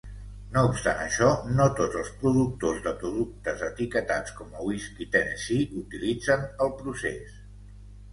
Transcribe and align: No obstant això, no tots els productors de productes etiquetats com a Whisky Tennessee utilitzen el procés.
No 0.53 0.61
obstant 0.67 0.99
això, 1.01 1.25
no 1.57 1.65
tots 1.79 1.97
els 1.99 2.07
productors 2.23 2.79
de 2.87 2.93
productes 3.03 3.61
etiquetats 3.67 4.33
com 4.39 4.55
a 4.61 4.65
Whisky 4.69 5.07
Tennessee 5.17 5.67
utilitzen 5.83 6.47
el 6.67 6.73
procés. 6.81 7.37